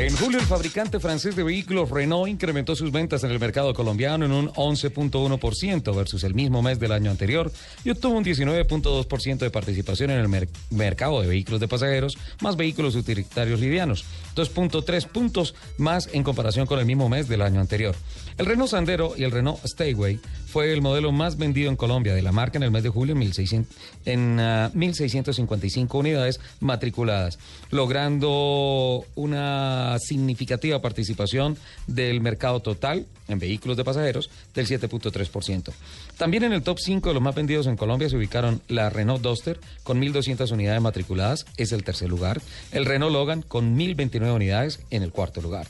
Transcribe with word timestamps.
En 0.00 0.16
julio, 0.16 0.38
el 0.38 0.46
fabricante 0.46 0.98
francés 0.98 1.36
de 1.36 1.42
vehículos 1.42 1.90
Renault 1.90 2.26
incrementó 2.26 2.74
sus 2.74 2.90
ventas 2.90 3.22
en 3.22 3.32
el 3.32 3.38
mercado 3.38 3.74
colombiano 3.74 4.24
en 4.24 4.32
un 4.32 4.48
11.1% 4.48 5.94
versus 5.94 6.24
el 6.24 6.32
mismo 6.32 6.62
mes 6.62 6.80
del 6.80 6.92
año 6.92 7.10
anterior 7.10 7.52
y 7.84 7.90
obtuvo 7.90 8.16
un 8.16 8.24
19.2% 8.24 9.36
de 9.38 9.50
participación 9.50 10.10
en 10.10 10.18
el 10.20 10.28
mer- 10.28 10.48
mercado 10.70 11.20
de 11.20 11.28
vehículos 11.28 11.60
de 11.60 11.68
pasajeros 11.68 12.16
más 12.40 12.56
vehículos 12.56 12.96
utilitarios 12.96 13.60
livianos, 13.60 14.06
2.3 14.36 15.06
puntos 15.06 15.54
más 15.76 16.08
en 16.14 16.22
comparación 16.22 16.66
con 16.66 16.78
el 16.78 16.86
mismo 16.86 17.10
mes 17.10 17.28
del 17.28 17.42
año 17.42 17.60
anterior. 17.60 17.94
El 18.38 18.46
Renault 18.46 18.70
Sandero 18.70 19.12
y 19.18 19.24
el 19.24 19.32
Renault 19.32 19.62
Stayway 19.66 20.18
fue 20.46 20.72
el 20.72 20.80
modelo 20.80 21.12
más 21.12 21.36
vendido 21.36 21.68
en 21.68 21.76
Colombia 21.76 22.14
de 22.14 22.22
la 22.22 22.32
marca 22.32 22.56
en 22.56 22.62
el 22.62 22.70
mes 22.70 22.82
de 22.82 22.88
julio 22.88 23.12
en 23.12 23.18
1600 23.18 23.76
en 24.06 24.40
ah, 24.40 24.70
1.655 24.74 25.86
unidades 25.92 26.40
matriculadas, 26.58 27.38
logrando 27.70 29.04
una 29.14 29.89
significativa 29.98 30.80
participación 30.80 31.56
del 31.86 32.20
mercado 32.20 32.60
total 32.60 33.06
en 33.28 33.38
vehículos 33.38 33.76
de 33.76 33.84
pasajeros 33.84 34.30
del 34.54 34.66
7.3%. 34.66 35.72
También 36.18 36.44
en 36.44 36.52
el 36.52 36.62
top 36.62 36.78
5 36.78 37.08
de 37.08 37.14
los 37.14 37.22
más 37.22 37.34
vendidos 37.34 37.66
en 37.66 37.76
Colombia 37.76 38.08
se 38.08 38.16
ubicaron 38.16 38.60
la 38.68 38.90
Renault 38.90 39.22
Duster 39.22 39.60
con 39.82 40.00
1.200 40.00 40.50
unidades 40.52 40.80
matriculadas, 40.82 41.46
es 41.56 41.72
el 41.72 41.84
tercer 41.84 42.08
lugar, 42.08 42.40
el 42.72 42.84
Renault 42.86 43.12
Logan 43.12 43.42
con 43.42 43.76
1.029 43.78 44.34
unidades 44.34 44.80
en 44.90 45.02
el 45.02 45.12
cuarto 45.12 45.40
lugar. 45.40 45.66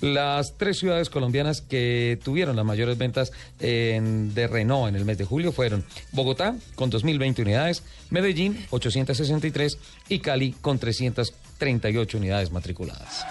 Las 0.00 0.54
tres 0.56 0.78
ciudades 0.78 1.10
colombianas 1.10 1.60
que 1.60 2.18
tuvieron 2.24 2.56
las 2.56 2.64
mayores 2.64 2.98
ventas 2.98 3.30
en- 3.60 4.34
de 4.34 4.48
Renault 4.48 4.88
en 4.88 4.96
el 4.96 5.04
mes 5.04 5.16
de 5.18 5.24
julio 5.24 5.52
fueron 5.52 5.84
Bogotá 6.10 6.56
con 6.74 6.90
2.020 6.90 7.42
unidades, 7.42 7.84
Medellín 8.10 8.66
863 8.70 9.78
y 10.08 10.18
Cali 10.18 10.52
con 10.60 10.78
338 10.80 12.18
unidades 12.18 12.50
matriculadas. 12.50 13.24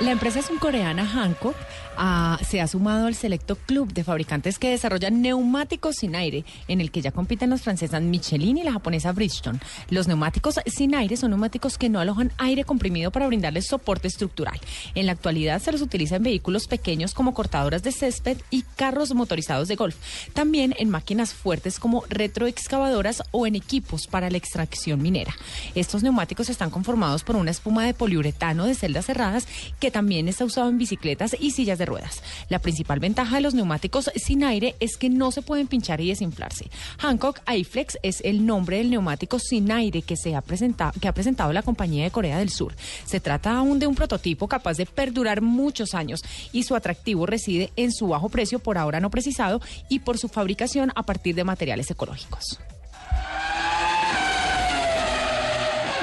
La 0.00 0.12
empresa 0.12 0.42
surcoreana 0.42 1.04
Hankook 1.04 1.56
ah, 1.96 2.38
se 2.48 2.60
ha 2.60 2.68
sumado 2.68 3.08
al 3.08 3.16
selecto 3.16 3.56
club 3.56 3.92
de 3.92 4.04
fabricantes 4.04 4.60
que 4.60 4.70
desarrollan 4.70 5.20
neumáticos 5.22 5.96
sin 5.96 6.14
aire, 6.14 6.44
en 6.68 6.80
el 6.80 6.92
que 6.92 7.02
ya 7.02 7.10
compiten 7.10 7.50
las 7.50 7.62
francesas 7.62 8.00
Michelin 8.00 8.58
y 8.58 8.62
la 8.62 8.72
japonesa 8.72 9.10
Bridgestone. 9.10 9.58
Los 9.90 10.06
neumáticos 10.06 10.60
sin 10.66 10.94
aire 10.94 11.16
son 11.16 11.30
neumáticos 11.30 11.78
que 11.78 11.88
no 11.88 11.98
alojan 11.98 12.30
aire 12.38 12.62
comprimido 12.62 13.10
para 13.10 13.26
brindarles 13.26 13.66
soporte 13.66 14.06
estructural. 14.06 14.60
En 14.94 15.06
la 15.06 15.12
actualidad 15.12 15.60
se 15.60 15.72
los 15.72 15.82
utiliza 15.82 16.16
en 16.16 16.22
vehículos 16.22 16.68
pequeños 16.68 17.12
como 17.12 17.34
cortadoras 17.34 17.82
de 17.82 17.90
césped 17.90 18.38
y 18.50 18.62
carros 18.76 19.12
motorizados 19.14 19.66
de 19.66 19.74
golf. 19.74 19.96
También 20.32 20.76
en 20.78 20.90
máquinas 20.90 21.34
fuertes 21.34 21.80
como 21.80 22.04
retroexcavadoras 22.08 23.24
o 23.32 23.48
en 23.48 23.56
equipos 23.56 24.06
para 24.06 24.30
la 24.30 24.38
extracción 24.38 25.02
minera. 25.02 25.34
Estos 25.74 26.04
neumáticos 26.04 26.48
están 26.50 26.70
conformados 26.70 27.24
por 27.24 27.34
una 27.34 27.50
espuma 27.50 27.84
de 27.84 27.94
poliuretano 27.94 28.64
de 28.64 28.76
celdas 28.76 29.06
cerradas 29.06 29.48
que 29.80 29.87
también 29.90 30.28
está 30.28 30.44
usado 30.44 30.68
en 30.68 30.78
bicicletas 30.78 31.36
y 31.38 31.50
sillas 31.50 31.78
de 31.78 31.86
ruedas. 31.86 32.22
La 32.48 32.58
principal 32.58 33.00
ventaja 33.00 33.36
de 33.36 33.42
los 33.42 33.54
neumáticos 33.54 34.10
sin 34.16 34.44
aire 34.44 34.74
es 34.80 34.96
que 34.96 35.10
no 35.10 35.30
se 35.30 35.42
pueden 35.42 35.66
pinchar 35.66 36.00
y 36.00 36.08
desinflarse. 36.08 36.70
Hankook 36.98 37.40
iFlex 37.50 37.98
es 38.02 38.20
el 38.24 38.46
nombre 38.46 38.78
del 38.78 38.90
neumático 38.90 39.38
sin 39.38 39.70
aire 39.70 40.02
que, 40.02 40.16
se 40.16 40.34
ha 40.34 40.40
presentado, 40.40 40.92
que 41.00 41.08
ha 41.08 41.14
presentado 41.14 41.52
la 41.52 41.62
compañía 41.62 42.04
de 42.04 42.10
Corea 42.10 42.38
del 42.38 42.50
Sur. 42.50 42.74
Se 43.04 43.20
trata 43.20 43.56
aún 43.56 43.78
de 43.78 43.86
un 43.86 43.94
prototipo 43.94 44.48
capaz 44.48 44.76
de 44.76 44.86
perdurar 44.86 45.42
muchos 45.42 45.94
años 45.94 46.20
y 46.52 46.62
su 46.62 46.74
atractivo 46.74 47.26
reside 47.26 47.72
en 47.76 47.92
su 47.92 48.08
bajo 48.08 48.28
precio 48.28 48.58
por 48.58 48.78
ahora 48.78 49.00
no 49.00 49.10
precisado 49.10 49.60
y 49.88 50.00
por 50.00 50.18
su 50.18 50.28
fabricación 50.28 50.92
a 50.94 51.02
partir 51.02 51.34
de 51.34 51.44
materiales 51.44 51.90
ecológicos. 51.90 52.58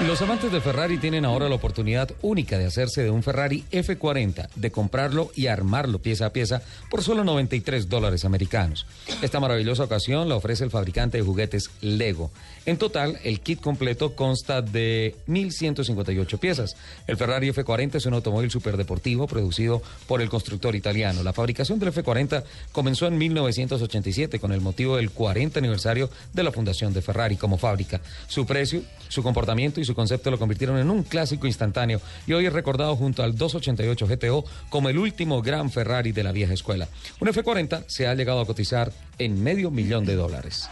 Los 0.03 0.21
amantes 0.21 0.51
de 0.51 0.59
Ferrari 0.59 0.97
tienen 0.97 1.23
ahora 1.23 1.47
la 1.47 1.55
oportunidad 1.55 2.11
única 2.21 2.57
de 2.57 2.65
hacerse 2.65 3.01
de 3.01 3.09
un 3.09 3.23
Ferrari 3.23 3.63
F40, 3.71 4.49
de 4.53 4.69
comprarlo 4.69 5.31
y 5.35 5.47
armarlo 5.47 5.99
pieza 5.99 6.25
a 6.25 6.33
pieza 6.33 6.61
por 6.91 7.01
solo 7.01 7.23
93 7.23 7.87
dólares 7.87 8.25
americanos. 8.25 8.85
Esta 9.21 9.39
maravillosa 9.39 9.85
ocasión 9.85 10.27
la 10.27 10.35
ofrece 10.35 10.65
el 10.65 10.69
fabricante 10.69 11.17
de 11.17 11.23
juguetes 11.23 11.71
Lego. 11.79 12.29
En 12.65 12.77
total, 12.77 13.19
el 13.23 13.39
kit 13.39 13.61
completo 13.61 14.15
consta 14.15 14.61
de 14.61 15.15
1.158 15.29 16.39
piezas. 16.39 16.75
El 17.07 17.15
Ferrari 17.15 17.49
F40 17.51 17.95
es 17.95 18.05
un 18.05 18.15
automóvil 18.15 18.51
superdeportivo 18.51 19.27
producido 19.27 19.81
por 20.07 20.21
el 20.21 20.29
constructor 20.29 20.75
italiano. 20.75 21.23
La 21.23 21.31
fabricación 21.31 21.79
del 21.79 21.93
F40 21.93 22.43
comenzó 22.73 23.07
en 23.07 23.17
1987 23.17 24.39
con 24.39 24.51
el 24.51 24.59
motivo 24.59 24.97
del 24.97 25.11
40 25.11 25.57
aniversario 25.57 26.09
de 26.33 26.43
la 26.43 26.51
fundación 26.51 26.93
de 26.93 27.01
Ferrari 27.01 27.37
como 27.37 27.57
fábrica. 27.57 28.01
Su 28.27 28.45
precio, 28.45 28.81
su 29.07 29.23
comportamiento 29.23 29.79
y 29.79 29.84
su 29.85 29.95
concepto 29.95 30.31
lo 30.31 30.39
convirtieron 30.39 30.77
en 30.77 30.89
un 30.89 31.03
clásico 31.03 31.47
instantáneo 31.47 32.01
y 32.27 32.33
hoy 32.33 32.45
es 32.45 32.53
recordado 32.53 32.95
junto 32.95 33.23
al 33.23 33.35
288 33.35 34.07
GTO 34.07 34.45
como 34.69 34.89
el 34.89 34.97
último 34.97 35.41
gran 35.41 35.71
Ferrari 35.71 36.11
de 36.11 36.23
la 36.23 36.31
vieja 36.31 36.53
escuela. 36.53 36.87
Un 37.19 37.27
F40 37.27 37.85
se 37.87 38.07
ha 38.07 38.15
llegado 38.15 38.39
a 38.39 38.45
cotizar 38.45 38.91
en 39.17 39.41
medio 39.43 39.71
millón 39.71 40.05
de 40.05 40.15
dólares. 40.15 40.69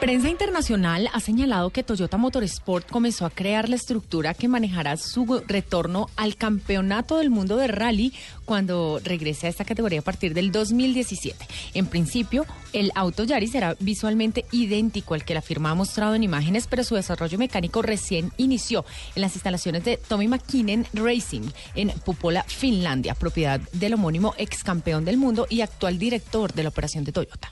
Prensa 0.00 0.28
internacional 0.28 1.10
ha 1.12 1.18
señalado 1.18 1.70
que 1.70 1.82
Toyota 1.82 2.18
Motorsport 2.18 2.88
comenzó 2.88 3.26
a 3.26 3.30
crear 3.30 3.68
la 3.68 3.74
estructura 3.74 4.32
que 4.32 4.46
manejará 4.46 4.96
su 4.96 5.42
retorno 5.48 6.08
al 6.14 6.36
campeonato 6.36 7.18
del 7.18 7.30
mundo 7.30 7.56
de 7.56 7.66
rally 7.66 8.12
cuando 8.44 9.00
regrese 9.02 9.48
a 9.48 9.50
esta 9.50 9.64
categoría 9.64 9.98
a 9.98 10.04
partir 10.04 10.34
del 10.34 10.52
2017. 10.52 11.44
En 11.74 11.86
principio, 11.86 12.46
el 12.72 12.92
auto 12.94 13.24
Yaris 13.24 13.50
será 13.50 13.74
visualmente 13.80 14.44
idéntico 14.52 15.14
al 15.14 15.24
que 15.24 15.34
la 15.34 15.42
firma 15.42 15.72
ha 15.72 15.74
mostrado 15.74 16.14
en 16.14 16.22
imágenes, 16.22 16.68
pero 16.68 16.84
su 16.84 16.94
desarrollo 16.94 17.36
mecánico 17.36 17.82
recién 17.82 18.30
inició 18.36 18.84
en 19.16 19.22
las 19.22 19.34
instalaciones 19.34 19.82
de 19.84 19.96
Tommy 19.96 20.28
McKinnon 20.28 20.86
Racing 20.94 21.50
en 21.74 21.90
Pupola, 22.04 22.44
Finlandia, 22.44 23.16
propiedad 23.16 23.60
del 23.72 23.94
homónimo 23.94 24.32
ex 24.38 24.62
campeón 24.62 25.04
del 25.04 25.16
mundo 25.16 25.48
y 25.50 25.60
actual 25.62 25.98
director 25.98 26.52
de 26.52 26.62
la 26.62 26.68
operación 26.68 27.02
de 27.02 27.10
Toyota. 27.10 27.50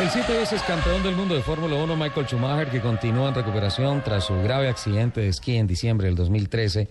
El 0.00 0.08
siete 0.10 0.32
veces 0.32 0.62
campeón 0.62 1.02
del 1.02 1.16
mundo 1.16 1.34
de 1.34 1.42
Fórmula 1.42 1.74
1, 1.74 1.96
Michael 1.96 2.26
Schumacher, 2.26 2.70
que 2.70 2.80
continúa 2.80 3.30
en 3.30 3.34
recuperación 3.34 4.00
tras 4.04 4.26
su 4.26 4.34
grave 4.42 4.68
accidente 4.68 5.20
de 5.20 5.26
esquí 5.26 5.56
en 5.56 5.66
diciembre 5.66 6.06
del 6.06 6.14
2013, 6.14 6.88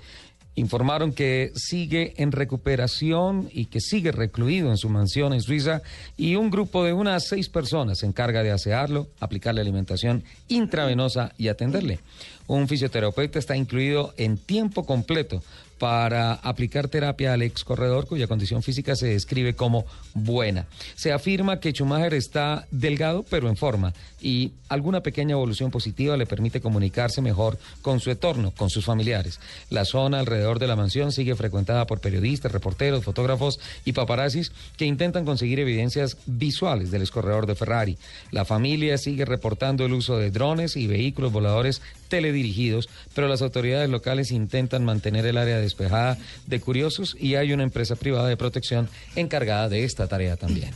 informaron 0.55 1.13
que 1.13 1.51
sigue 1.55 2.15
en 2.17 2.33
recuperación 2.33 3.47
y 3.49 3.67
que 3.67 3.79
sigue 3.79 4.11
recluido 4.11 4.71
en 4.71 4.77
su 4.77 4.89
mansión 4.89 5.31
en 5.31 5.41
Suiza 5.41 5.83
y 6.17 6.35
un 6.35 6.49
grupo 6.49 6.83
de 6.83 6.91
unas 6.91 7.27
seis 7.29 7.47
personas 7.47 7.99
se 7.99 8.07
encarga 8.07 8.43
de 8.43 8.51
asearlo, 8.51 9.07
aplicarle 9.21 9.61
alimentación 9.61 10.25
intravenosa 10.49 11.31
y 11.37 11.47
atenderle. 11.47 11.99
Un 12.47 12.67
fisioterapeuta 12.67 13.39
está 13.39 13.55
incluido 13.55 14.13
en 14.17 14.37
tiempo 14.37 14.85
completo 14.85 15.41
para 15.77 16.33
aplicar 16.33 16.87
terapia 16.87 17.33
al 17.33 17.41
ex 17.41 17.63
corredor 17.63 18.07
cuya 18.07 18.27
condición 18.27 18.63
física 18.63 18.95
se 18.95 19.07
describe 19.07 19.55
como 19.55 19.85
buena. 20.13 20.67
Se 20.95 21.11
afirma 21.11 21.59
que 21.59 21.71
Schumacher 21.71 22.13
está 22.13 22.67
delgado 22.71 23.23
pero 23.29 23.49
en 23.49 23.57
forma 23.57 23.93
y 24.21 24.53
alguna 24.69 25.01
pequeña 25.01 25.33
evolución 25.33 25.71
positiva 25.71 26.17
le 26.17 26.25
permite 26.25 26.61
comunicarse 26.61 27.21
mejor 27.21 27.57
con 27.81 27.99
su 27.99 28.09
entorno, 28.09 28.51
con 28.51 28.69
sus 28.69 28.85
familiares. 28.85 29.39
La 29.69 29.85
zona 29.85 30.19
alrededor 30.19 30.59
de 30.59 30.67
la 30.67 30.75
mansión 30.75 31.11
sigue 31.11 31.35
frecuentada 31.35 31.85
por 31.85 32.01
periodistas, 32.01 32.51
reporteros, 32.51 33.03
fotógrafos 33.03 33.59
y 33.85 33.93
paparazzis 33.93 34.51
que 34.75 34.85
intentan 34.85 35.25
conseguir 35.25 35.59
evidencias 35.59 36.17
visuales 36.25 36.91
del 36.91 37.01
excorredor 37.01 37.45
de 37.45 37.55
Ferrari. 37.55 37.97
La 38.31 38.45
familia 38.45 38.97
sigue 38.97 39.25
reportando 39.25 39.85
el 39.85 39.93
uso 39.93 40.17
de 40.17 40.31
drones 40.31 40.75
y 40.75 40.87
vehículos 40.87 41.31
voladores 41.31 41.81
teledirigidos, 42.07 42.89
pero 43.13 43.27
las 43.27 43.41
autoridades 43.41 43.89
locales 43.89 44.31
intentan 44.31 44.85
mantener 44.85 45.25
el 45.25 45.37
área 45.37 45.57
despejada 45.57 46.17
de 46.45 46.59
curiosos 46.59 47.15
y 47.19 47.35
hay 47.35 47.53
una 47.53 47.63
empresa 47.63 47.95
privada 47.95 48.27
de 48.27 48.37
protección 48.37 48.89
encargada 49.15 49.69
de 49.69 49.83
esta 49.83 50.07
tarea 50.07 50.35
también. 50.37 50.71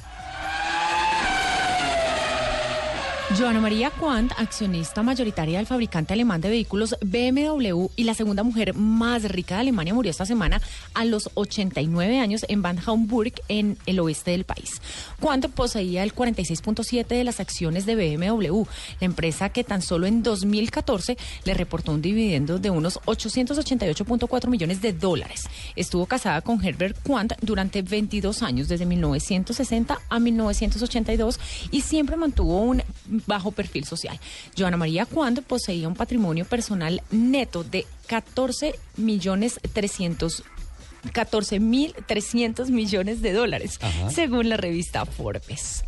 Joana 3.37 3.61
María 3.61 3.91
Quant, 3.91 4.31
accionista 4.37 5.03
mayoritaria 5.03 5.57
del 5.57 5.67
fabricante 5.67 6.13
alemán 6.13 6.41
de 6.41 6.49
vehículos 6.49 6.95
BMW 7.01 7.87
y 7.95 8.03
la 8.03 8.13
segunda 8.13 8.43
mujer 8.43 8.73
más 8.73 9.23
rica 9.23 9.55
de 9.55 9.61
Alemania, 9.61 9.93
murió 9.93 10.09
esta 10.09 10.25
semana 10.25 10.61
a 10.93 11.05
los 11.05 11.29
89 11.35 12.19
años 12.19 12.45
en 12.49 12.61
Bad 12.61 12.77
Homburg, 12.85 13.33
en 13.47 13.77
el 13.85 13.99
oeste 13.99 14.31
del 14.31 14.43
país. 14.43 14.81
Quant 15.19 15.47
poseía 15.47 16.03
el 16.03 16.13
46.7 16.13 17.07
de 17.07 17.23
las 17.23 17.39
acciones 17.39 17.85
de 17.85 17.95
BMW, 17.95 18.63
la 18.99 19.05
empresa 19.05 19.49
que 19.49 19.63
tan 19.63 19.81
solo 19.81 20.07
en 20.07 20.23
2014 20.23 21.17
le 21.45 21.53
reportó 21.53 21.93
un 21.93 22.01
dividendo 22.01 22.59
de 22.59 22.69
unos 22.69 22.99
888.4 23.01 24.47
millones 24.47 24.81
de 24.81 24.91
dólares. 24.91 25.47
Estuvo 25.75 26.05
casada 26.05 26.41
con 26.41 26.63
Herbert 26.63 26.97
Quant 27.07 27.33
durante 27.41 27.81
22 27.81 28.43
años, 28.43 28.67
desde 28.67 28.85
1960 28.85 29.99
a 30.09 30.19
1982, 30.19 31.39
y 31.71 31.81
siempre 31.81 32.17
mantuvo 32.17 32.61
un 32.61 32.83
bajo 33.27 33.51
perfil 33.51 33.85
social. 33.85 34.19
Joana 34.57 34.77
María 34.77 35.05
Quant 35.05 35.39
poseía 35.41 35.87
un 35.87 35.95
patrimonio 35.95 36.45
personal 36.45 37.01
neto 37.11 37.63
de 37.63 37.85
14 38.07 38.75
millones 38.97 39.59
300 39.73 40.43
14 41.13 41.59
mil 41.59 41.95
300 42.05 42.69
millones 42.69 43.21
de 43.23 43.33
dólares, 43.33 43.79
Ajá. 43.81 44.11
según 44.11 44.49
la 44.49 44.57
revista 44.57 45.05
Forbes. 45.05 45.83